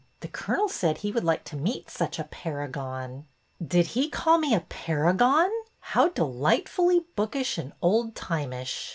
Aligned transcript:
The 0.21 0.27
colonel 0.27 0.67
said 0.67 0.97
he 0.97 1.11
would 1.11 1.23
like 1.23 1.43
to 1.43 1.55
meet 1.55 1.91
such 1.91 2.17
a 2.17 2.23
paragon."'' 2.23 3.27
Did 3.63 3.85
he 3.85 4.09
call 4.09 4.39
me 4.39 4.55
a 4.55 4.59
^ 4.61 4.63
paragon'? 4.67 5.51
How 5.93 6.09
delight 6.09 6.67
fully 6.67 7.01
bookish 7.15 7.59
and 7.59 7.71
old 7.83 8.15
timish? 8.15 8.89